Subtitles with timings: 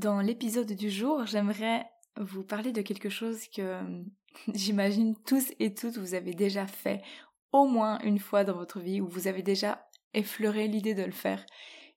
[0.00, 1.84] Dans l'épisode du jour, j'aimerais
[2.16, 3.82] vous parler de quelque chose que
[4.54, 7.02] j'imagine tous et toutes vous avez déjà fait
[7.52, 11.12] au moins une fois dans votre vie ou vous avez déjà effleuré l'idée de le
[11.12, 11.44] faire.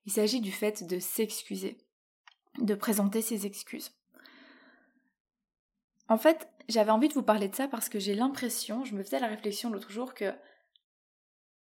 [0.04, 1.78] Il s'agit du fait de s'excuser,
[2.58, 3.90] de présenter ses excuses.
[6.10, 9.02] En fait, j'avais envie de vous parler de ça parce que j'ai l'impression, je me
[9.02, 10.30] faisais la réflexion l'autre jour que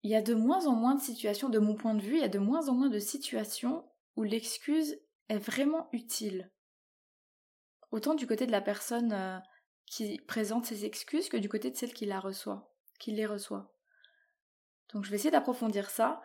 [0.04, 2.22] il y a de moins en moins de situations, de mon point de vue, il
[2.22, 3.84] y a de moins en moins de situations
[4.16, 4.96] où l'excuse
[5.30, 6.52] est vraiment utile.
[7.92, 9.38] Autant du côté de la personne euh,
[9.86, 13.74] qui présente ses excuses que du côté de celle qui la reçoit, qui les reçoit.
[14.94, 16.22] Donc je vais essayer d'approfondir ça.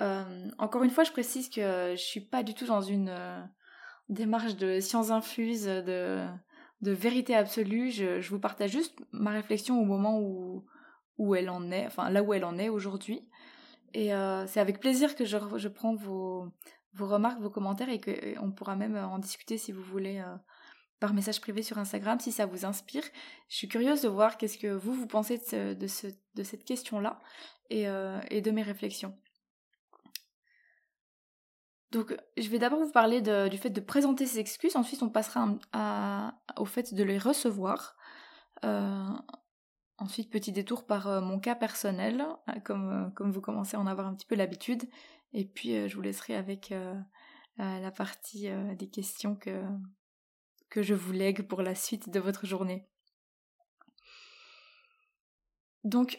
[0.00, 3.42] Euh, encore une fois, je précise que je suis pas du tout dans une euh,
[4.08, 6.26] démarche de science infuse, de,
[6.82, 7.90] vérité absolue.
[7.90, 10.66] Je, vous partage juste ma réflexion au moment où,
[11.18, 13.28] où elle en est, enfin là où elle en est aujourd'hui.
[13.94, 14.10] Et
[14.46, 16.52] c'est avec plaisir que je prends vos,
[16.96, 20.36] vos remarques, vos commentaires et qu'on pourra même euh, en discuter si vous voulez euh,
[20.98, 23.04] par message privé sur Instagram si ça vous inspire.
[23.48, 27.20] Je suis curieuse de voir qu'est-ce que vous, vous pensez de, ce, de cette question-là
[27.70, 29.16] et, euh, et, de mes réflexions.
[31.92, 35.48] Donc, je vais d'abord vous parler du fait de présenter ses excuses, ensuite on passera
[36.56, 37.96] au fait de les recevoir.
[39.98, 42.26] ensuite, petit détour par mon cas personnel,
[42.64, 44.82] comme, comme vous commencez à en avoir un petit peu l'habitude,
[45.32, 46.94] et puis, euh, je vous laisserai avec euh,
[47.60, 49.62] euh, la partie des questions que,
[50.70, 52.88] que je vous lègue pour la suite de votre journée.
[55.84, 56.18] Donc,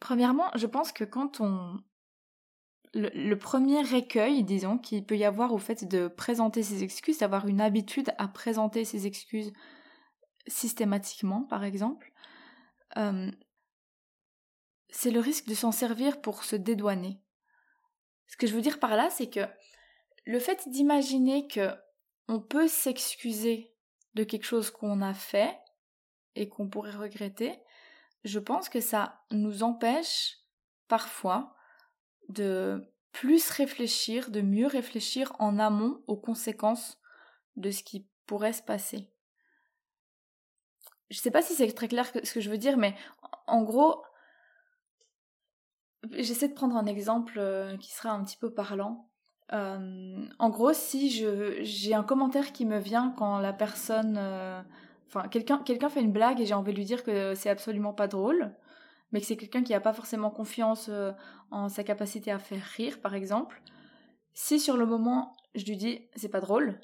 [0.00, 1.76] premièrement, je pense que quand on...
[2.94, 7.46] Le, premier écueil, disons, qu'il peut y avoir au fait de présenter ses excuses, d'avoir
[7.48, 9.50] une habitude à présenter ses excuses
[10.46, 12.12] systématiquement, par exemple,
[14.90, 17.18] c'est le risque de s'en servir pour se dédouaner.
[18.26, 19.46] Ce que je veux dire par là, c'est que
[20.24, 21.70] le fait d'imaginer que
[22.28, 23.74] on peut s'excuser
[24.14, 25.58] de quelque chose qu'on a fait
[26.34, 27.58] et qu'on pourrait regretter,
[28.24, 30.38] je pense que ça nous empêche
[30.88, 31.54] parfois
[32.28, 36.98] de plus réfléchir, de mieux réfléchir en amont aux conséquences
[37.56, 39.10] de ce qui pourrait se passer.
[41.10, 42.96] Je ne sais pas si c'est très clair ce que je veux dire, mais
[43.46, 44.02] en gros,
[46.10, 49.08] J'essaie de prendre un exemple euh, qui sera un petit peu parlant.
[49.52, 54.62] Euh, en gros, si j'ai un commentaire qui me vient quand la personne, euh,
[55.30, 58.52] quelqu'un fait une blague et j'ai envie de lui dire que c'est absolument pas drôle,
[59.12, 60.90] mais que c'est quelqu'un qui n'a pas forcément confiance
[61.50, 63.62] en sa capacité à faire rire, par exemple.
[64.32, 66.80] Si sur le moment je lui dis c'est pas drôle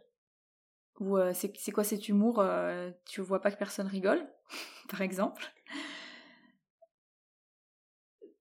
[1.01, 2.45] ou c'est quoi cet humour,
[3.07, 4.29] tu vois pas que personne rigole,
[4.91, 5.51] par exemple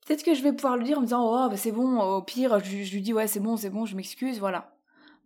[0.07, 2.22] Peut-être que je vais pouvoir le dire en me disant oh bah c'est bon, au
[2.22, 4.73] pire je, lui dis ouais c'est bon, c'est bon, je m'excuse, voilà.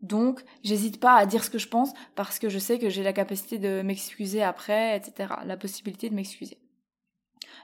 [0.02, 3.04] Donc j'hésite pas à dire ce que je pense parce que je sais que j'ai
[3.04, 5.36] la capacité de m'excuser après, etc.
[5.46, 6.58] La possibilité de m'excuser.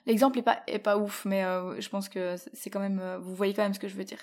[0.06, 3.18] L'exemple est pas est pas ouf, mais euh, je pense que c'est quand même euh,
[3.18, 4.20] vous voyez quand même ce que je veux dire.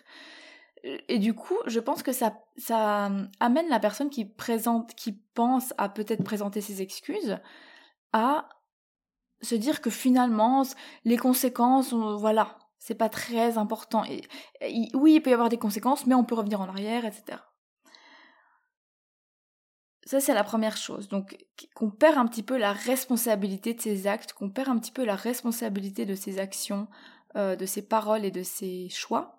[1.08, 5.74] Et du coup, je pense que ça ça amène la personne qui présente, qui pense
[5.78, 7.38] à peut-être présenter ses excuses,
[8.12, 8.48] à
[9.42, 10.62] se dire que finalement
[11.04, 14.02] les conséquences, voilà, c'est pas très important.
[14.02, 17.38] Oui, il peut y avoir des conséquences, mais on peut revenir en arrière, etc.
[20.04, 21.08] Ça, c'est la première chose.
[21.08, 21.34] Donc,
[21.74, 25.02] qu'on perd un petit peu la responsabilité de ses actes, qu'on perd un petit peu
[25.02, 26.86] la responsabilité de ses actions,
[27.36, 29.38] euh, de ses paroles et de ses choix,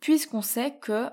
[0.00, 1.08] puisqu'on sait que,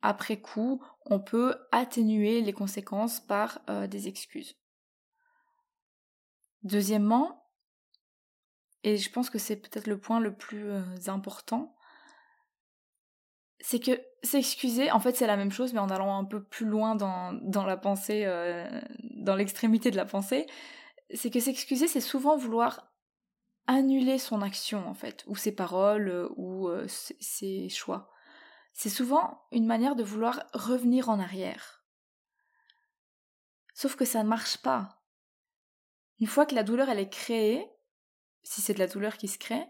[0.00, 4.56] après coup, on peut atténuer les conséquences par euh, des excuses.
[6.62, 7.37] Deuxièmement,
[8.84, 11.76] et je pense que c'est peut-être le point le plus euh, important,
[13.60, 16.66] c'est que s'excuser, en fait c'est la même chose, mais en allant un peu plus
[16.66, 18.68] loin dans, la pensée, euh,
[19.16, 20.46] dans l'extrémité de la pensée,
[21.12, 22.92] c'est que s'excuser, c'est souvent vouloir
[23.66, 28.10] annuler son action, en fait, ou ses paroles, euh, ou ses choix.
[28.72, 31.82] C'est souvent une manière de vouloir revenir en arrière.
[33.74, 35.02] Sauf que ça ne marche pas.
[36.20, 37.68] Une fois que la douleur elle est créée,
[38.48, 39.66] si c'est de la douleur qui se crée,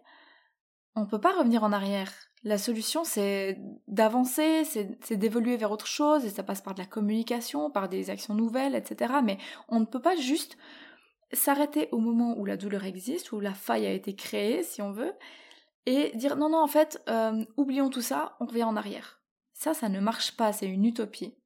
[0.94, 2.12] on ne peut pas revenir en arrière.
[2.44, 3.58] La solution, c'est
[3.88, 8.10] d'avancer, c'est d'évoluer vers autre chose, et ça passe par de la communication, par des
[8.10, 9.14] actions nouvelles, etc.
[9.24, 9.38] Mais
[9.68, 10.56] on ne peut pas juste
[11.32, 14.92] s'arrêter au moment où la douleur existe, où la faille a été créée, si on
[14.92, 15.12] veut,
[15.84, 19.20] et dire non, non, en fait, euh, oublions tout ça, on revient en arrière.
[19.54, 21.36] Ça, ça ne marche pas, c'est une utopie.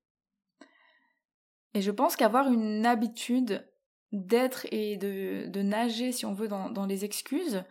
[1.73, 3.67] Et je pense qu'avoir une habitude
[4.13, 7.65] d'être et de, nager, si on veut, dans, les excuses,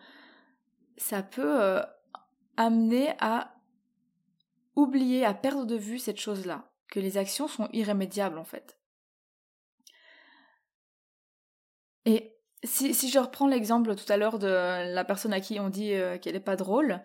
[0.98, 1.82] ça peut euh,
[2.58, 3.56] amener à
[4.76, 8.78] oublier, à perdre de vue cette chose-là, que les actions sont irrémédiables en fait.
[12.06, 15.94] Et si, je reprends l'exemple tout à l'heure de la personne à qui on dit
[15.94, 17.02] euh, qu'elle n'est pas drôle,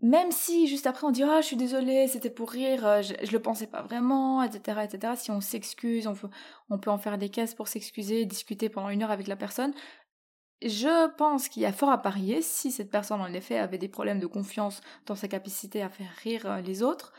[0.00, 3.14] même si juste après on dit ah je suis désolée c'était pour rire euh, je,
[3.20, 6.28] je, le pensais pas vraiment etc etc si on s'excuse on peut,
[6.70, 9.74] on peut en faire des caisses pour s'excuser discuter pendant une heure avec la personne.
[10.62, 13.88] Je pense qu'il y a fort à parier si cette personne en effet avait des
[13.88, 17.12] problèmes de confiance dans sa capacité à faire rire euh, les autres.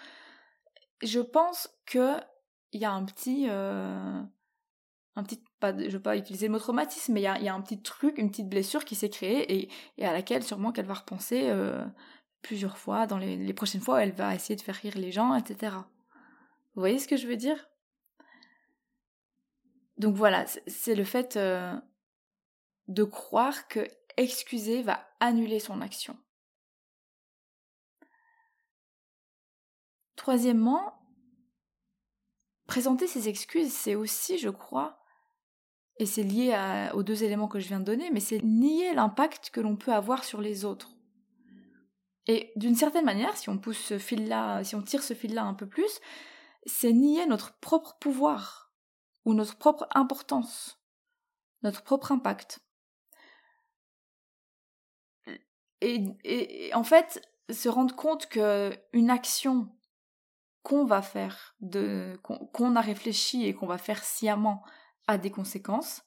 [1.02, 2.18] Je pense que
[2.74, 4.22] il y a un petit euh,
[5.16, 7.62] un petit pas je veux pas utiliser le mot traumatisme mais il y a, un
[7.62, 11.50] petit truc une petite blessure qui s'est créée et, à laquelle sûrement qu'elle va repenser
[12.42, 15.76] plusieurs fois, dans les, prochaines fois, elle va essayer de faire rire les gens, etc.
[16.76, 17.70] Vous voyez ce que je veux dire?
[19.98, 21.76] Donc voilà, c'est le fait euh,
[22.88, 23.86] de croire que
[24.18, 26.18] excuser va annuler son action.
[30.16, 31.00] Troisièmement,
[32.66, 35.00] présenter ses excuses, c'est aussi, je crois,
[35.98, 39.50] et c'est lié aux deux éléments que je viens de donner, mais c'est nier l'impact
[39.50, 40.99] que l'on peut avoir sur les autres.
[42.30, 45.56] Et d'une certaine manière, si on pousse ce fil-là, si on tire ce fil-là un
[45.56, 46.00] peu plus,
[46.68, 48.72] c'est nier notre propre pouvoir
[49.26, 50.80] ou notre propre importance,
[51.64, 52.60] notre propre impact.
[55.82, 59.76] Et, en fait, se rendre compte qu'une action
[60.62, 61.56] qu'on va faire,
[62.54, 64.64] qu'on a réfléchi et qu'on va faire sciemment
[65.08, 66.04] a des conséquences,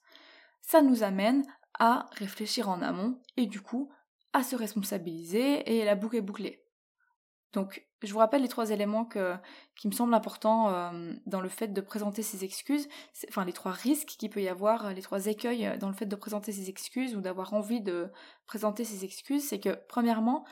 [0.61, 1.43] ça nous amène
[1.79, 3.91] à réfléchir en amont et du coup
[4.33, 6.63] à se responsabiliser et la boucle est bouclée.
[7.53, 9.07] Donc, je vous rappelle les trois éléments
[9.75, 12.89] qui me semblent importants euh, dans le fait de présenter ses excuses,
[13.29, 16.15] enfin les trois risques qu'il peut y avoir, les trois écueils dans le fait de
[16.15, 18.11] présenter ses excuses ou d'avoir envie de
[18.47, 20.45] présenter ses excuses, c'est que premièrement,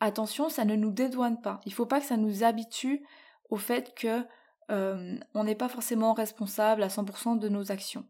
[0.00, 1.60] attention, ça ne nous dédouane pas.
[1.64, 3.06] Il ne faut pas que ça nous habitue
[3.48, 4.24] au fait que
[4.70, 8.06] euh, on n'est pas forcément responsable à 100% de nos actions.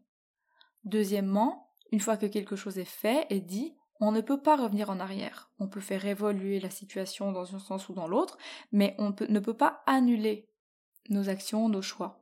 [0.83, 4.89] Deuxièmement, une fois que quelque chose est fait et dit, on ne peut pas revenir
[4.89, 5.51] en arrière.
[5.59, 8.37] On peut faire évoluer la situation dans un sens ou dans l'autre,
[8.71, 10.49] mais on ne peut pas annuler
[11.09, 12.19] nos actions, nos choix,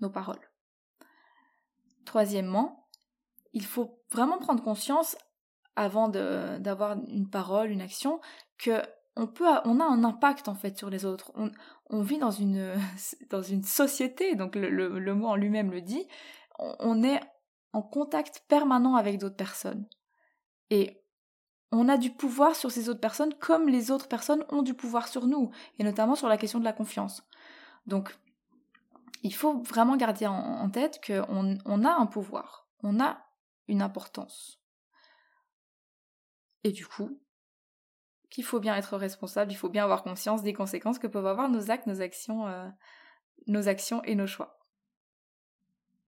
[0.00, 0.50] nos paroles.
[2.04, 2.88] Troisièmement,
[3.54, 5.16] il faut vraiment prendre conscience,
[5.76, 8.20] avant d'avoir une parole, une action,
[8.58, 8.82] que
[9.16, 11.32] on, a un impact en fait sur les autres.
[11.88, 16.06] On, vit dans une, société, donc le, mot en lui-même le dit,
[16.58, 17.20] on est
[17.72, 19.88] en contact permanent avec d'autres personnes.
[21.74, 25.08] On a du pouvoir sur ces autres personnes comme les autres personnes ont du pouvoir
[25.08, 27.22] sur nous, et notamment sur la question de la confiance.
[27.86, 28.16] Donc,
[29.22, 33.18] il faut vraiment garder en, tête qu'on on a un pouvoir, on a
[33.68, 34.60] une importance.
[36.62, 37.18] Et du coup,
[38.30, 41.48] qu'il faut bien être responsable, il faut bien avoir conscience des conséquences que peuvent avoir
[41.48, 42.68] nos actes, nos actions, euh,
[43.46, 44.63] nos actions et nos choix.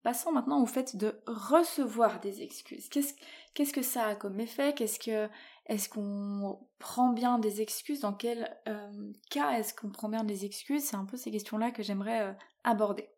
[0.03, 2.87] Passons maintenant au fait de recevoir des excuses.
[2.87, 4.73] Qu'est-ce, que ça a comme effet?
[4.79, 7.99] Est-ce qu'on prend bien des excuses?
[7.99, 10.85] Dans quel euh, cas est-ce qu'on prend bien des excuses?
[10.85, 13.09] C'est un peu ces questions-là que j'aimerais euh, aborder.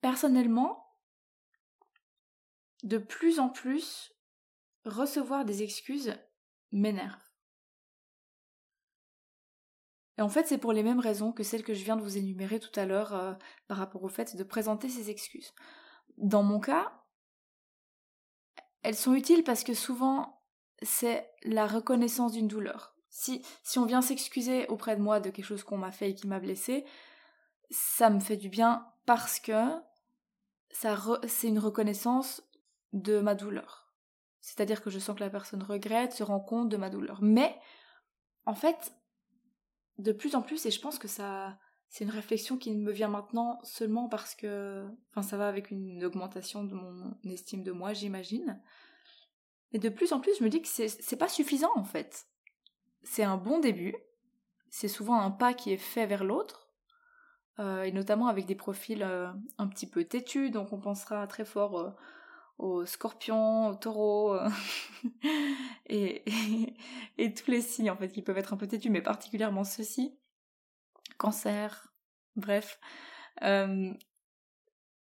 [0.00, 0.96] Personnellement,
[2.82, 4.14] de plus en plus,
[4.86, 6.14] recevoir des excuses
[6.72, 7.27] m'énerve.
[10.18, 12.18] Et en fait, c'est pour les mêmes raisons que celles que je viens de vous
[12.18, 13.34] énumérer tout à l'heure euh,
[13.68, 15.54] par rapport au fait de présenter ces excuses.
[16.16, 16.92] Dans mon cas,
[18.82, 20.42] elles sont utiles parce que souvent,
[20.82, 22.96] c'est la reconnaissance d'une douleur.
[23.10, 26.14] Si, si on vient s'excuser auprès de moi de quelque chose qu'on m'a fait et
[26.14, 26.84] qui m'a blessé,
[27.70, 29.70] ça me fait du bien parce que
[30.70, 30.96] ça
[31.26, 32.42] c'est une reconnaissance
[32.92, 33.92] de ma douleur.
[34.40, 37.18] C'est-à-dire que je sens que la personne regrette, se rend compte de ma douleur.
[37.22, 37.58] Mais,
[38.46, 38.92] en fait,
[39.98, 43.08] de plus en plus, et je pense que ça, c'est une réflexion qui me vient
[43.08, 47.92] maintenant seulement parce que, enfin, ça va avec une augmentation de mon estime de moi,
[47.92, 48.60] j'imagine.
[49.72, 52.26] Et de plus en plus, je me dis que c'est pas suffisant en fait.
[53.02, 53.94] C'est un bon début.
[54.70, 56.68] C'est souvent un pas qui est fait vers l'autre.
[57.58, 59.28] Euh, et notamment avec des profils euh,
[59.58, 61.90] un petit peu têtus, donc on pensera très fort euh,
[62.58, 64.36] aux scorpions, aux taureaux
[65.86, 66.24] et,
[67.18, 70.18] et, tous les signes en fait qui peuvent être un peu têtus, mais particulièrement ceux-ci.
[71.16, 71.92] Cancer,
[72.36, 72.78] bref.
[73.42, 73.92] Euh,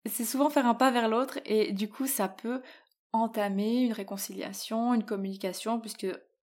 [0.05, 2.61] c'est souvent faire un pas vers l'autre et du coup ça peut
[3.11, 6.07] entamer une réconciliation, une communication, puisque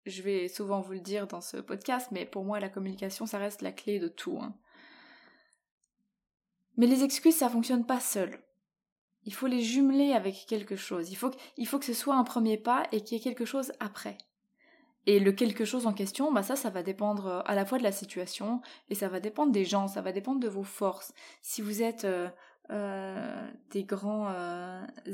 [0.06, 3.38] je vais souvent vous le dire dans ce podcast, mais pour moi la communication ça
[3.38, 4.40] reste la clé de tout.
[4.42, 4.56] Hein.
[6.78, 8.45] Mais les excuses ça fonctionne pas seul.
[9.26, 11.10] Il faut les jumeler avec quelque chose.
[11.10, 11.30] Il faut,
[11.80, 14.18] que, ce soit un premier pas et qu'il y ait quelque chose après.
[15.08, 17.78] Et le quelque chose en question, bah ça, ça va dépendre euh, à la fois
[17.78, 21.14] de la situation et ça va dépendre des gens, ça va dépendre de vos forces.
[21.44, 22.28] Si vous êtes euh,
[22.72, 24.34] euh, des grands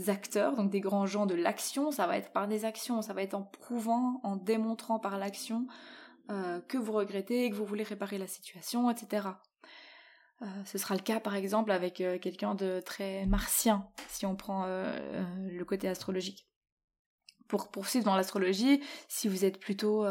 [0.08, 3.22] acteurs, donc des grands gens de l'action, ça va être par des actions, ça va
[3.22, 5.68] être en prouvant, en démontrant par l'action
[6.70, 9.28] que vous regrettez, que vous voulez réparer la situation, etc.
[10.42, 14.36] Euh, ce sera le cas par exemple avec euh, quelqu'un de très martien, si on
[14.36, 16.48] prend euh, le côté astrologique.
[17.48, 20.06] Pour poursuivre dans l'astrologie, si vous êtes plutôt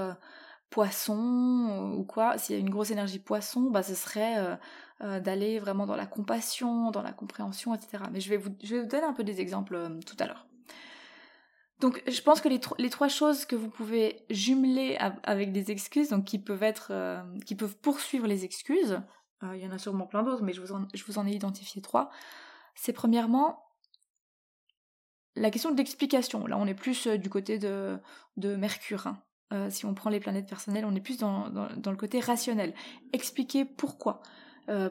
[0.68, 4.58] poisson ou quoi, s'il y a une grosse énergie poisson, bah ce serait
[5.00, 8.04] d'aller vraiment dans la compassion, dans la compréhension, etc.
[8.12, 10.46] Mais je vais vous, donner un peu des exemples tout à l'heure.
[11.78, 16.10] Donc je pense que les, les, trois choses que vous pouvez jumeler avec des excuses,
[16.10, 16.92] donc qui peuvent être,
[17.46, 19.00] qui peuvent poursuivre les excuses,
[19.42, 21.26] euh, il y en a sûrement plein d'autres, mais je vous, en, je vous en
[21.26, 22.10] ai identifié trois.
[22.74, 23.64] C'est premièrement
[25.36, 26.46] la question de l'explication.
[26.46, 27.98] Là, on est plus euh, du côté de,
[28.36, 29.06] de Mercure.
[29.06, 29.22] Hein.
[29.52, 32.74] Euh, si on prend les planètes personnelles, on est plus dans, dans, le côté rationnel.
[33.12, 34.22] Expliquer pourquoi,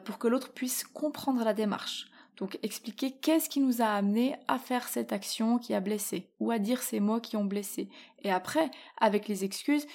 [0.04, 2.10] pour que l'autre puisse comprendre la démarche.
[2.36, 6.50] Donc expliquer qu'est-ce qui nous a amené à faire cette action qui a blessé, ou
[6.50, 7.88] à dire ces mots qui ont blessé.
[8.22, 9.86] Et après, avec les excuses,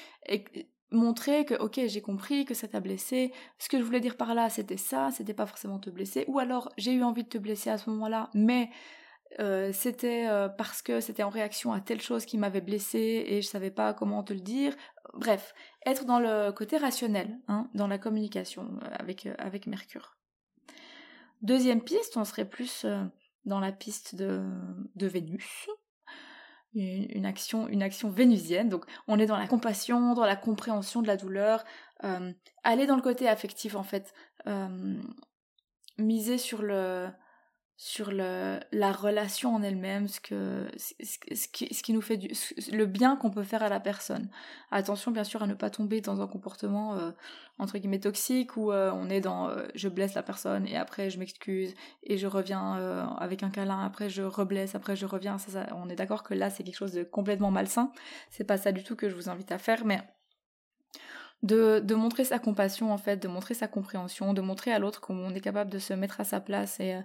[0.92, 4.36] montrer que ok j'ai compris que ça t'a blessé ce que je voulais dire par
[4.36, 7.38] là c'était ça c'était pas forcément te blesser ou alors j'ai eu envie de te
[7.38, 8.70] blesser à ce moment-là mais
[9.39, 13.42] euh, c'était euh, parce que c'était en réaction à telle chose qui m'avait blessé et
[13.42, 14.74] je savais pas comment te le dire.
[15.13, 15.54] Bref
[15.86, 20.15] être dans le côté rationnel hein, dans la communication euh, avec avec Mercure.
[21.42, 22.86] Deuxième piste on serait plus
[23.46, 24.44] dans la piste de,
[24.96, 25.68] de Vénus
[26.75, 28.70] une action, vénusienne.
[28.70, 31.63] Donc on est dans la compassion, dans la compréhension de la douleur,
[32.03, 32.32] euh,
[32.63, 34.13] aller dans le côté affectif en fait,
[34.48, 34.96] euh,
[35.98, 37.08] miser sur le
[37.77, 42.29] sur le, la relation en elle-même, ce, que, ce, qui, ce qui nous fait du,
[42.72, 44.29] le bien qu'on peut faire à la personne.
[44.72, 47.12] Attention bien sûr à ne pas tomber dans un comportement euh,
[47.60, 51.10] entre guillemets toxique où euh, on est dans euh, je blesse la personne et après
[51.10, 55.38] je m'excuse et je reviens avec un câlin, après je reblesse, après je reviens.
[55.38, 57.91] Ça, on est d'accord que là c'est quelque chose de complètement malsain.
[58.29, 60.01] C'est pas ça du tout que je vous invite à faire, mais
[61.44, 65.01] de, de, montrer sa compassion en fait, de montrer sa compréhension, de montrer à l'autre
[65.01, 66.96] qu'on est capable de se mettre à sa place et,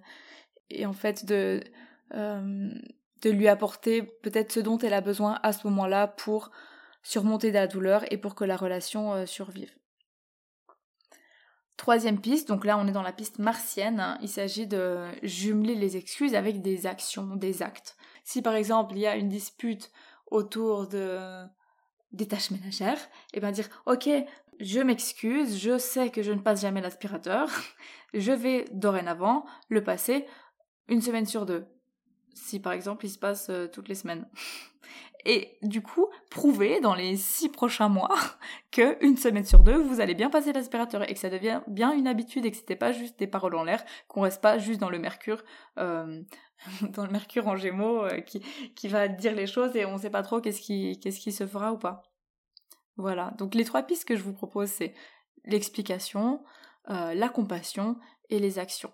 [0.70, 1.62] et en fait de,
[2.14, 2.70] euh,
[3.22, 6.50] de lui apporter peut-être ce dont elle a besoin à ce moment-là pour
[7.02, 9.72] surmonter la douleur et pour que la relation euh, survive.
[11.76, 14.18] Troisième piste, donc là on est dans la piste martienne, hein.
[14.20, 17.96] il s'agit de jumeler les excuses avec des actions, des actes.
[18.22, 19.90] Si par exemple il y a une dispute
[20.26, 21.18] autour de
[22.12, 22.98] des tâches ménagères,
[23.32, 24.10] et eh bien dire ok,
[24.60, 27.48] je m'excuse, je sais que je ne passe jamais l'aspirateur,
[28.14, 30.26] je vais dorénavant le passer
[30.90, 31.64] une semaine sur deux.
[32.34, 34.28] Si par exemple il se passe euh, toutes les semaines.
[35.26, 38.16] Et du coup, prouvez dans les six prochains mois
[38.72, 41.92] que une semaine sur deux, vous allez bien passer l'aspirateur et que ça devient bien
[41.92, 44.80] une habitude et que c'était pas juste des paroles en l'air, qu'on reste pas juste
[44.80, 45.44] dans le mercure,
[45.78, 46.22] euh,
[47.10, 50.60] mercure en gémeaux euh, qui, va dire les choses et on sait pas trop qu'est-ce
[50.62, 52.02] qui se fera ou pas.
[52.96, 53.34] Voilà.
[53.36, 54.94] Donc les trois pistes que je vous propose, c'est
[55.44, 56.42] l'explication,
[56.88, 57.98] la compassion
[58.30, 58.92] et les actions.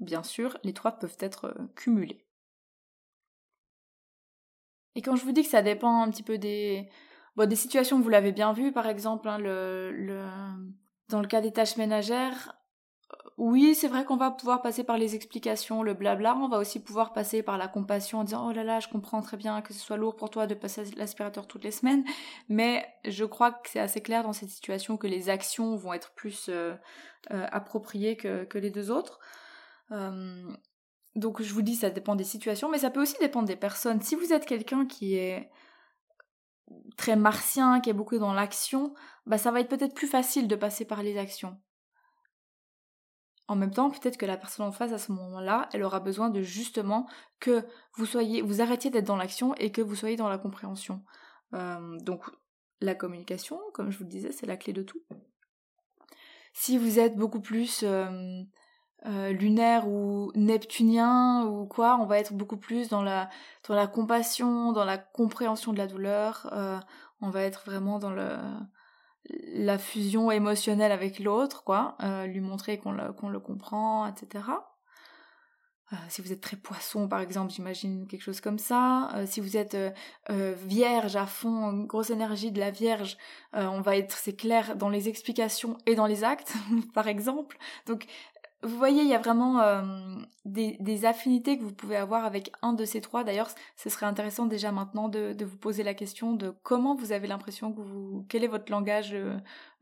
[0.00, 2.26] Bien sûr, les trois peuvent être euh, cumulés.
[4.94, 6.88] Et quand je vous dis que ça dépend un petit peu des,
[7.36, 9.38] bon, des situations, vous l'avez bien vu, par exemple, hein,
[11.08, 12.56] dans le cas des tâches ménagères,
[13.12, 16.58] euh, oui, c'est vrai qu'on va pouvoir passer par les explications, le blabla, on va
[16.58, 19.60] aussi pouvoir passer par la compassion en disant oh là là, je comprends très bien
[19.62, 22.04] que ce soit lourd pour toi de passer l'aspirateur toutes les semaines,
[22.48, 26.12] mais je crois que c'est assez clair dans cette situation que les actions vont être
[26.14, 26.74] plus euh,
[27.30, 29.20] appropriées que les deux autres.
[29.90, 34.00] Donc je vous dis, ça dépend des situations, mais ça peut aussi dépendre des personnes.
[34.02, 35.50] Si vous êtes quelqu'un qui est
[36.96, 38.92] très martien, qui est beaucoup dans l'action,
[39.24, 41.60] bah ça va être peut-être plus facile de passer par les actions.
[43.48, 46.30] En même temps, peut-être que la personne en face à ce moment-là, elle aura besoin
[46.30, 47.64] de justement que
[47.94, 51.04] vous soyez, vous arrêtiez d'être dans l'action et que vous soyez dans la compréhension.
[51.52, 52.24] Donc
[52.80, 55.00] la communication, comme je vous le disais, c'est la clé de tout.
[56.52, 57.84] Si vous êtes beaucoup plus
[59.06, 63.28] euh, lunaire ou neptunien ou quoi, on va être beaucoup plus dans la,
[63.68, 66.76] dans la compassion, dans la compréhension de la douleur, euh,
[67.20, 68.36] on va être vraiment dans le,
[69.54, 74.44] la fusion émotionnelle avec l'autre, quoi, euh, lui montrer qu'on le, le comprend, etc.
[76.08, 79.08] Si vous êtes très poisson, par exemple, j'imagine quelque chose comme ça.
[79.26, 79.76] Si vous êtes
[80.28, 83.16] vierge à fond, grosse énergie de la vierge,
[83.52, 86.54] on va être, c'est clair, dans les explications et dans les actes,
[86.94, 87.56] par exemple.
[87.86, 88.06] Donc,
[88.62, 89.60] vous voyez, il y a vraiment
[90.44, 93.22] des, des, affinités que vous pouvez avoir avec un de ces trois.
[93.22, 97.28] D'ailleurs, ce serait intéressant déjà maintenant de, vous poser la question de comment vous avez
[97.28, 99.14] l'impression que vous, quel est votre langage,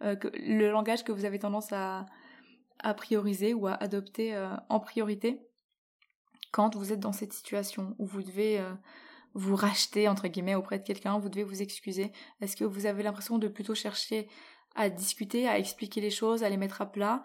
[0.00, 2.06] que, le langage que vous avez tendance à,
[2.96, 4.36] prioriser ou à adopter
[4.68, 5.40] en priorité
[6.54, 8.72] quand vous êtes dans cette situation où vous devez euh,
[9.34, 12.12] vous racheter entre guillemets auprès de quelqu'un, vous devez vous excuser.
[12.40, 14.28] Est-ce que vous avez l'impression de plutôt chercher
[14.76, 17.24] à discuter, à expliquer les choses, à les mettre à plat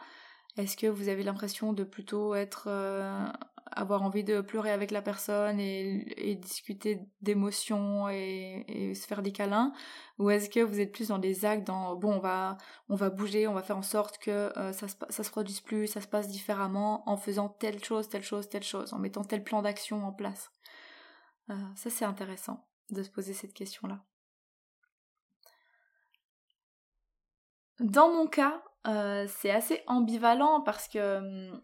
[0.60, 3.26] Est-ce que vous avez l'impression de plutôt être euh,
[3.72, 9.72] avoir envie de pleurer avec la personne et, discuter d'émotions et, se faire des câlins?
[10.18, 12.58] Ou est-ce que vous êtes plus dans des actes dans bon on va
[12.90, 15.88] on va bouger on va faire en sorte que euh, ça se se produise plus
[15.88, 19.46] ça se passe différemment en faisant telle chose telle chose telle chose en mettant tel
[19.46, 20.52] plan d'action en place?
[21.52, 24.04] Euh, ça c'est intéressant de se poser cette question là
[27.80, 31.62] dans mon cas euh, c'est assez ambivalent parce que hum,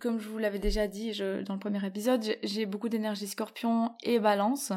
[0.00, 1.12] comme je vous l'avais déjà dit
[1.46, 4.72] dans le premier épisode, j'ai beaucoup d'énergie scorpion et balance.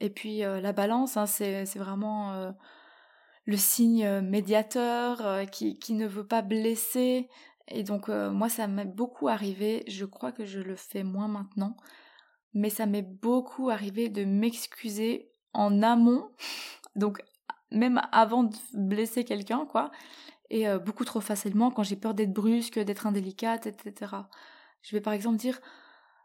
[0.00, 2.50] Et puis euh, la balance, hein, c'est vraiment euh,
[3.44, 7.28] le signe médiateur euh, qui, qui, ne veut pas blesser.
[7.68, 11.76] Et donc moi, ça m'est beaucoup arrivé, je crois que je le fais moins maintenant,
[12.52, 16.28] mais ça m'est beaucoup arrivé de m'excuser en amont,
[16.96, 17.22] donc
[17.70, 19.92] même avant de blesser quelqu'un, quoi,
[20.50, 24.12] et euh, beaucoup trop facilement quand j'ai peur d'être brusque, d'être indélicate, etc.
[24.82, 25.60] Je vais par exemple dire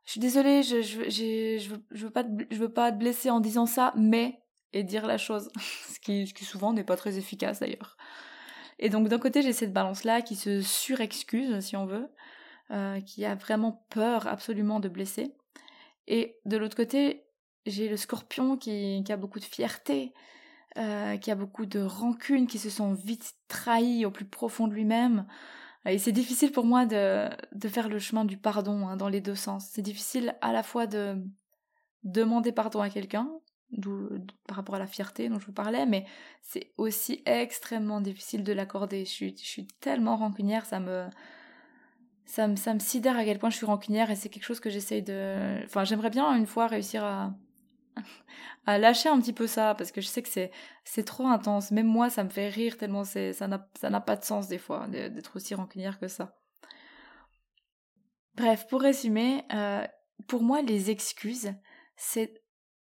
[0.05, 2.98] je suis désolée, je je, je, veux, je veux pas te, je veux pas te
[2.98, 4.41] blesser en disant ça, mais
[4.74, 5.50] et dire la chose,
[5.89, 7.97] ce qui, ce qui souvent n'est pas très efficace d'ailleurs.
[8.80, 12.10] Et donc d'un côté j'ai cette balance là qui se surexcuse si on veut,
[12.71, 15.36] euh, qui a vraiment peur absolument de blesser,
[16.08, 17.23] et de l'autre côté
[17.65, 20.13] j'ai le scorpion qui, qui a beaucoup de fierté,
[20.77, 24.73] euh, qui a beaucoup de rancune, qui se sent vite trahi au plus profond de
[24.73, 25.25] lui-même.
[25.85, 29.21] Et c'est difficile pour moi de, de, faire le chemin du pardon hein, dans les
[29.21, 29.67] deux sens.
[29.71, 31.15] C'est difficile à la fois de
[32.03, 33.31] demander pardon à quelqu'un,
[34.47, 36.05] par rapport à la fierté dont je vous parlais, mais
[36.41, 39.05] c'est aussi extrêmement difficile de l'accorder.
[39.05, 41.05] Je suis, je suis tellement rancunière, ça me,
[42.25, 44.59] ça me, ça me sidère à quel point je suis rancunière et c'est quelque chose
[44.59, 45.63] que j'essaye de...
[45.63, 47.33] Enfin, j'aimerais bien une fois réussir à,
[48.65, 50.51] à lâcher un petit peu ça parce que je sais que c'est
[50.84, 51.71] c'est trop intense.
[51.71, 54.88] Même moi, ça me fait rire tellement c'est ça n'a pas de sens des fois
[54.88, 56.36] d'être aussi rancunière que ça.
[58.36, 59.86] Bref, pour résumer, euh,
[60.27, 61.53] pour moi, les excuses,
[61.95, 62.41] c'est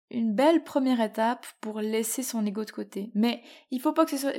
[0.09, 3.11] une belle première étape pour laisser son ego de côté.
[3.13, 4.33] Mais il faut pas que ce soit,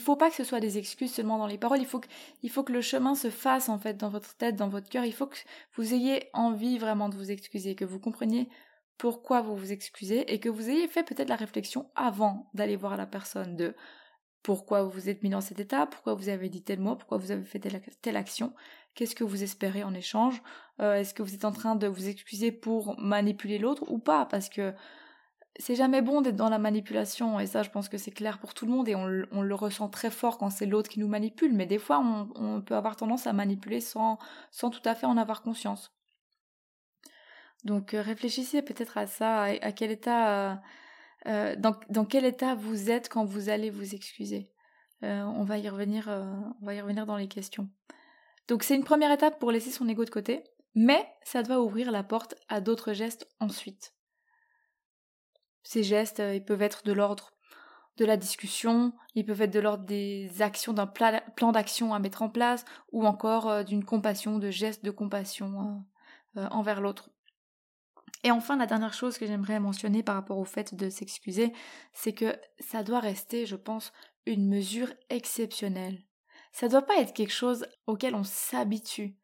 [0.00, 1.80] faut pas que ce soit des excuses seulement dans les paroles.
[1.80, 2.08] Il faut que,
[2.42, 5.04] il faut que le chemin se fasse en fait dans votre tête, dans votre cœur.
[5.04, 5.38] Il faut que
[5.76, 8.48] vous ayez envie vraiment de vous excuser, que vous compreniez
[8.98, 12.96] pourquoi vous vous excusez et que vous ayez fait peut-être la réflexion avant d'aller voir
[12.96, 13.74] la personne de
[14.42, 17.16] pourquoi vous vous êtes mis dans cet état, pourquoi vous avez dit tel mot, pourquoi
[17.16, 18.52] vous avez fait telle, action,
[18.94, 20.42] qu'est-ce que vous espérez en échange,
[20.80, 24.26] euh, est-ce que vous êtes en train de vous excuser pour manipuler l'autre ou pas,
[24.26, 24.74] parce que
[25.58, 28.52] c'est jamais bon d'être dans la manipulation, et ça je pense que c'est clair pour
[28.52, 31.54] tout le monde, et on, le ressent très fort quand c'est l'autre qui nous manipule,
[31.54, 34.18] mais des fois on, peut avoir tendance à manipuler sans
[34.60, 35.93] tout à fait en avoir conscience.
[37.64, 40.54] Donc euh, réfléchissez peut-être à ça, à, quel état, euh,
[41.26, 44.50] euh, dans, quel état vous êtes quand vous allez vous excuser.
[45.02, 47.68] on va y revenir, on va y revenir dans les questions.
[48.48, 51.90] Donc c'est une première étape pour laisser son ego de côté, mais ça doit ouvrir
[51.90, 53.94] la porte à d'autres gestes ensuite.
[55.62, 57.32] Ces gestes, ils peuvent être de l'ordre
[57.96, 62.22] de la discussion, ils peuvent être de l'ordre des actions, d'un plan d'action à mettre
[62.22, 65.84] en place, ou encore d'une compassion, de gestes de compassion
[66.34, 67.13] envers l'autre.
[68.24, 71.52] Et enfin, la dernière chose que j'aimerais mentionner par rapport au fait de s'excuser,
[71.92, 73.92] c'est que ça doit rester, je pense,
[74.24, 76.02] une mesure exceptionnelle.
[76.52, 79.16] Ça ne doit pas être quelque chose auquel on s'habitue,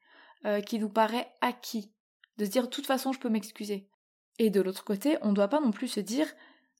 [0.45, 1.93] euh, qui nous paraît acquis,
[2.37, 3.89] de se dire de toute façon je peux m'excuser.
[4.39, 6.27] Et de l'autre côté, on ne doit pas non plus se dire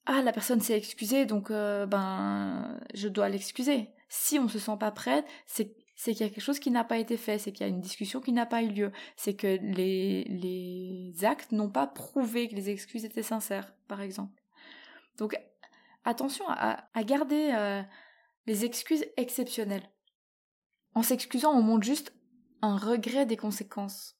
[0.05, 3.89] ah la personne s'est excusée donc euh, ben je dois l'excuser.
[4.09, 6.83] Si on se sent pas prête, c'est c'est qu'il y a quelque chose qui n'a
[6.83, 9.35] pas été fait, c'est qu'il y a une discussion qui n'a pas eu lieu, c'est
[9.35, 14.41] que les, actes n'ont pas prouvé que les excuses étaient sincères, par exemple.
[15.19, 15.37] Donc
[16.03, 17.83] attention à, garder euh,
[18.47, 19.87] les excuses exceptionnelles.
[20.95, 22.15] En s'excusant, on montre juste
[22.63, 24.17] un regret des conséquences.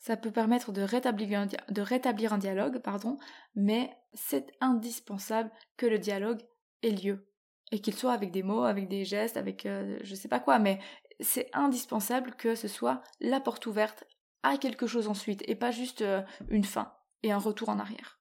[0.00, 3.16] Ça peut permettre de rétablir un, de rétablir un dialogue, pardon,
[3.54, 6.42] mais c'est indispensable que le dialogue
[6.82, 7.28] ait lieu.
[7.74, 10.58] Et qu'il soit avec des mots, avec des gestes, avec euh, je sais pas quoi,
[10.58, 10.78] mais
[11.22, 14.04] c'est indispensable que ce soit la porte ouverte
[14.42, 18.18] à quelque chose ensuite, et pas juste euh, une fin et un retour en arrière.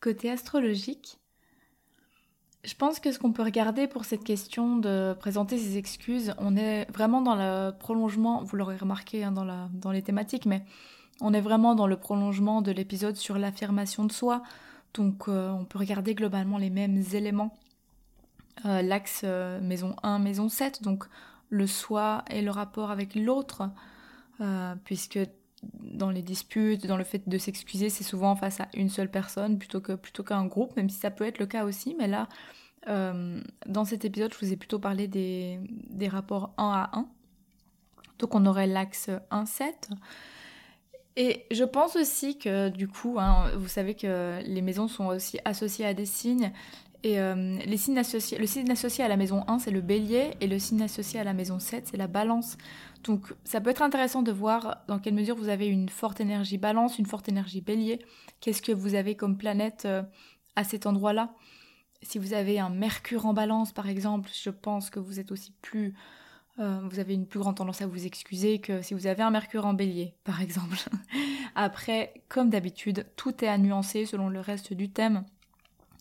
[0.00, 1.18] Côté astrologique,
[2.64, 6.56] je pense que ce qu'on peut regarder pour cette question de présenter ses excuses, on
[6.56, 10.64] est vraiment dans le prolongement, vous l'aurez remarqué hein, dans, les thématiques, mais
[11.20, 14.42] on est vraiment dans le prolongement de l'épisode sur l'affirmation de soi.
[14.94, 17.58] Donc euh, on peut regarder globalement les mêmes éléments.
[18.64, 21.04] Euh, l'axe euh, maison 1, maison 7, donc
[21.50, 23.68] le soi et le rapport avec l'autre,
[24.84, 25.20] puisque
[25.62, 29.58] dans les disputes, dans le fait de s'excuser, c'est souvent face à une seule personne
[29.58, 31.94] plutôt que plutôt qu'à un groupe, même si ça peut être le cas aussi.
[31.98, 32.28] Mais là,
[32.88, 35.60] euh, dans cet épisode, je vous ai plutôt parlé des,
[35.90, 37.08] des rapports 1 à 1.
[38.18, 39.72] Donc on aurait l'axe 1-7.
[41.16, 45.38] Et je pense aussi que du coup, hein, vous savez que les maisons sont aussi
[45.44, 46.52] associées à des signes.
[47.04, 50.82] Et euh, le signe associé à la maison 1, c'est le bélier, et le signe
[50.82, 52.56] associé à la maison 7, c'est la balance.
[53.02, 56.58] Donc ça peut être intéressant de voir dans quelle mesure vous avez une forte énergie
[56.58, 58.00] balance, une forte énergie bélier.
[58.40, 60.02] Qu'est-ce que vous avez comme planète euh,
[60.54, 61.34] à cet endroit-là?
[62.02, 65.52] Si vous avez un Mercure en balance, par exemple, je pense que vous êtes aussi
[65.60, 65.94] plus...
[66.58, 69.30] Euh, vous avez une plus grande tendance à vous excuser que si vous avez un
[69.30, 70.76] Mercure en bélier, par exemple.
[71.56, 75.24] Après, comme d'habitude, tout est à nuancer selon le reste du thème.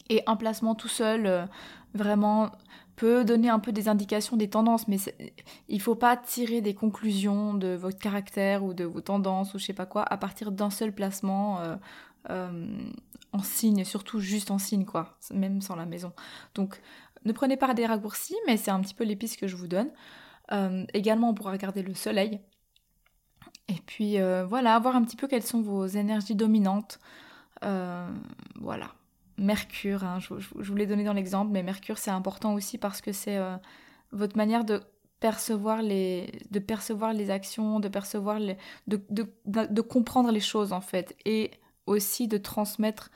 [0.09, 1.45] Et un placement tout seul, euh,
[1.93, 2.51] vraiment,
[2.95, 4.97] peut donner un peu des indications, des tendances, mais
[5.69, 9.65] il faut pas tirer des conclusions de votre caractère ou de vos tendances ou je
[9.65, 11.75] sais pas quoi à partir d'un seul placement euh,
[12.29, 12.83] euh,
[13.33, 16.11] en signe, surtout juste en signe, quoi, même sans la maison.
[16.53, 16.81] Donc,
[17.25, 19.89] ne prenez pas des raccourcis, mais c'est un petit peu l'épice que je vous donne.
[20.93, 22.41] également, on pourra regarder le soleil.
[23.69, 26.99] Et puis, voilà, voir un petit peu quelles sont vos énergies dominantes.
[27.61, 28.87] voilà.
[29.41, 33.11] Mercure, hein, je, vous l'ai donné dans l'exemple, mais Mercure c'est important aussi parce que
[33.11, 33.57] c'est euh,
[34.11, 34.83] votre manière de
[35.19, 36.29] percevoir les,
[37.29, 37.87] actions, de,
[39.81, 41.49] comprendre les choses en fait, et
[41.87, 43.09] aussi de transmettre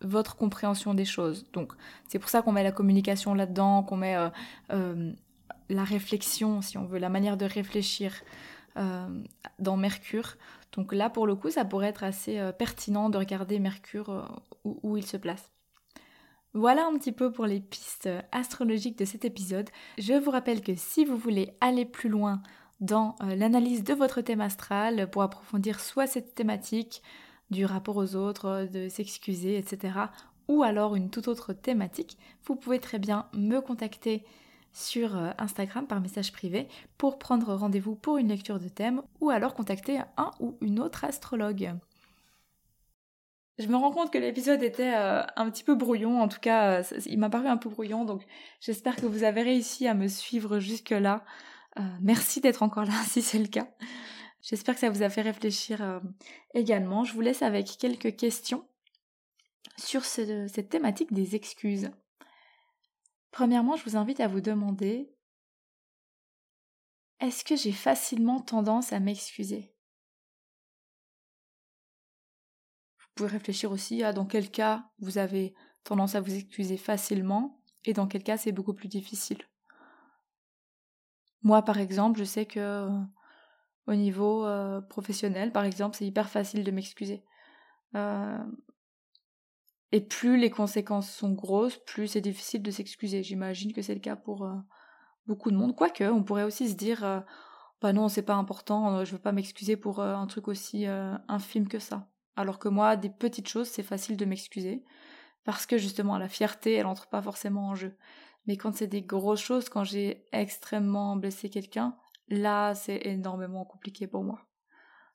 [0.00, 1.46] votre compréhension des choses.
[1.52, 1.72] Donc
[2.08, 4.28] c'est pour ça qu'on met la communication là-dedans, qu'on met euh,
[4.72, 5.12] euh,
[5.68, 8.12] la réflexion, si on veut, la manière de réfléchir
[9.58, 10.36] dans Mercure.
[10.72, 15.04] Donc là, pour le coup, ça pourrait être assez pertinent de regarder Mercure où il
[15.04, 15.50] se place.
[16.52, 19.70] Voilà un petit peu pour les pistes astrologiques de cet épisode.
[19.98, 22.42] Je vous rappelle que si vous voulez aller plus loin
[22.80, 27.02] dans euh, l'analyse de votre thème astral pour approfondir soit cette thématique
[27.52, 29.94] du rapport aux autres, de s'excuser, etc.,
[30.48, 34.24] ou alors une toute autre thématique, vous pouvez très bien me contacter
[34.72, 36.66] sur euh, Instagram par message privé
[36.98, 41.04] pour prendre rendez-vous pour une lecture de thème ou alors contacter un ou une autre
[41.04, 41.74] astrologue.
[43.60, 46.80] Je me rends compte que l'épisode était euh, un petit peu brouillon, en tout cas,
[46.80, 48.24] euh, il m'a paru un peu brouillon, donc
[48.58, 51.26] j'espère que vous avez réussi à me suivre jusque-là.
[51.78, 53.68] Euh, merci d'être encore là si c'est le cas.
[54.40, 56.00] J'espère que ça vous a fait réfléchir
[56.54, 57.04] également.
[57.04, 58.66] Je vous laisse avec quelques questions
[59.76, 61.90] sur cette thématique des excuses.
[63.32, 65.12] Premièrement, je vous invite à vous demander
[67.20, 69.69] est-ce que j'ai facilement tendance à m'excuser?
[73.14, 77.92] Pouvez réfléchir aussi à dans quel cas vous avez tendance à vous excuser facilement et
[77.92, 79.38] dans quel cas c'est beaucoup plus difficile.
[81.42, 82.88] Moi, par exemple, je sais que
[83.86, 87.24] au niveau euh, professionnel, par exemple, c'est hyper facile de m'excuser.
[87.96, 88.38] Euh,
[89.92, 93.22] et plus les conséquences sont grosses, plus c'est difficile de s'excuser.
[93.22, 94.54] J'imagine que c'est le cas pour euh,
[95.26, 95.74] beaucoup de monde.
[95.74, 97.24] Quoique, on pourrait aussi se dire,
[97.80, 101.78] bah non, c'est pas important, je veux pas m'excuser pour un truc aussi infime que
[101.78, 102.08] ça.
[102.40, 104.84] Alors que moi, des petites choses, c'est facile de m'excuser.
[105.44, 107.96] Parce que justement, la fierté, elle entre pas forcément en jeu.
[108.46, 111.96] Mais quand c'est des grosses choses, quand j'ai extrêmement blessé quelqu'un,
[112.28, 114.46] là, c'est énormément compliqué pour moi.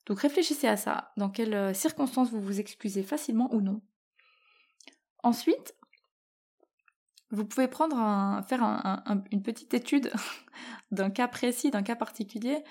[0.06, 1.12] Donc réfléchissez à ça.
[1.18, 3.82] Dans quelles euh, circonstances vous vous excusez facilement ou non.
[5.24, 5.76] Ensuite,
[7.32, 8.62] vous pouvez prendre un, faire
[9.32, 10.12] une petite étude
[10.92, 12.64] d'un cas précis, d'un cas particulier.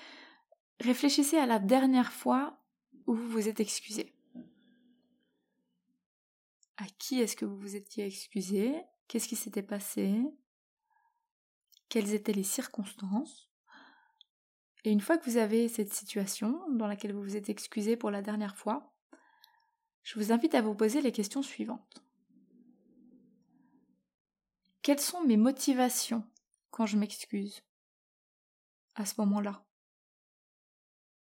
[0.79, 2.57] Réfléchissez à la dernière fois
[3.05, 4.13] où vous vous êtes excusé.
[6.77, 10.13] À qui est-ce que vous vous étiez excusé Qu'est-ce qui s'était passé?
[11.89, 13.49] Quelles étaient les circonstances?
[14.83, 18.11] Et une fois que vous avez cette situation dans laquelle vous vous êtes excusé pour
[18.11, 18.93] la dernière fois,
[20.03, 22.03] je vous invite à vous poser les questions suivantes.
[24.81, 26.29] Quelles sont mes motivations
[26.69, 27.63] quand je m'excuse
[28.93, 29.65] à ce moment-là?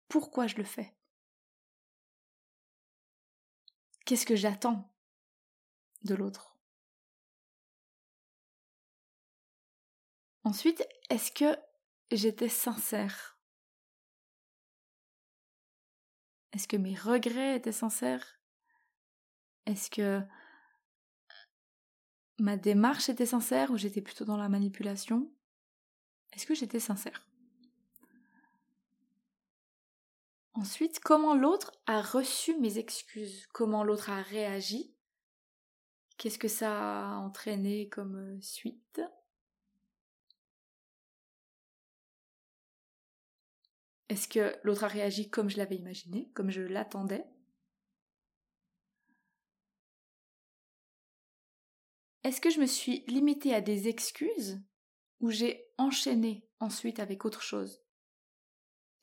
[0.08, 0.96] Pourquoi je le fais?
[4.06, 4.94] Qu'est-ce que j'attends?
[6.04, 6.58] De l'autre.
[10.44, 11.60] Ensuite, est-ce que
[12.12, 13.38] j'étais sincère?
[16.54, 18.40] Est-ce que mes regrets étaient sincères?
[19.66, 20.22] Est-ce que
[22.40, 25.30] ma démarche était sincère ou j'étais plutôt dans la manipulation?
[26.32, 27.28] Est-ce que j'étais sincère?
[30.54, 33.46] Ensuite, comment l'autre a reçu mes excuses?
[33.54, 34.97] Comment l'autre a réagi?
[36.18, 39.02] Qu'est-ce que ça a entraîné comme euh, suite?
[44.10, 47.26] Est-ce que l'autre a réagi comme je l'avais imaginé, comme je l'attendais?
[52.24, 54.62] Est-ce que je me suis limitée à des excuses
[55.20, 57.84] ou j'ai enchaîné ensuite avec autre chose?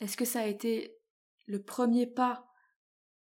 [0.01, 0.99] Est-ce que ça a été
[1.47, 2.54] le premier pas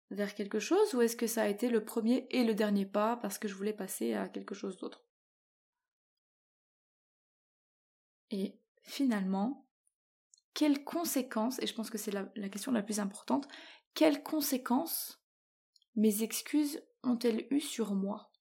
[0.09, 3.17] vers quelque chose ou est-ce que ça a été le premier et le dernier pas
[3.17, 5.03] parce que je voulais passer à quelque chose d'autre?
[8.31, 9.67] Et finalement,
[10.53, 13.47] quelles conséquences, et je pense que c'est la, question la plus importante,
[13.93, 15.23] quelles conséquences
[15.95, 18.31] mes excuses ont-elles eues sur moi?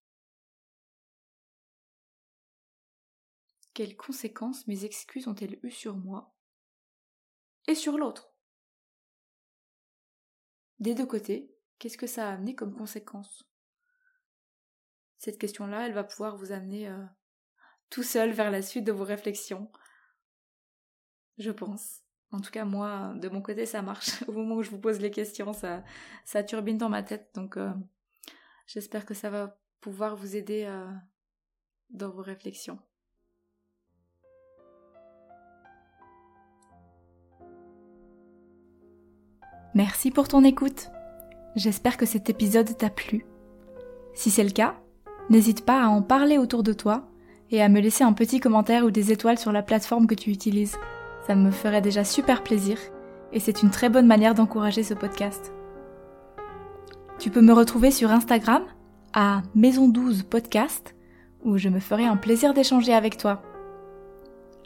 [3.74, 6.34] Quelles conséquences mes excuses ont-elles eues sur moi
[7.66, 8.32] et sur l'autre?
[10.78, 13.44] Des deux côtés, qu'est-ce que ça a amené comme conséquence?
[15.18, 17.04] Cette question-là, elle va pouvoir vous amener euh,
[17.90, 19.70] tout seul vers la suite de vos réflexions.
[21.38, 22.02] Je pense.
[22.30, 24.22] En tout cas, moi, de mon côté, ça marche.
[24.28, 25.82] Au moment où je vous pose les questions, ça,
[26.24, 27.30] ça turbine dans ma tête.
[27.34, 27.72] Donc, euh,
[28.66, 30.86] j'espère que ça va pouvoir vous aider euh,
[31.90, 32.78] dans vos réflexions.
[39.74, 40.88] Merci pour ton écoute.
[41.56, 43.24] J'espère que cet épisode t'a plu.
[44.12, 44.74] Si c'est le cas,
[45.30, 47.08] n'hésite pas à en parler autour de toi
[47.50, 50.30] et à me laisser un petit commentaire ou des étoiles sur la plateforme que tu
[50.30, 50.76] utilises.
[51.26, 52.78] Ça me ferait déjà super plaisir
[53.32, 55.54] et c'est une très bonne manière d'encourager ce podcast.
[57.18, 58.62] Tu peux me retrouver sur Instagram
[59.14, 60.94] à Maison 12 Podcast
[61.42, 63.40] où je me ferai un plaisir d'échanger avec toi.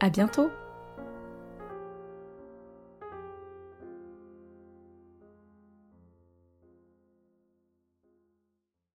[0.00, 0.50] À bientôt!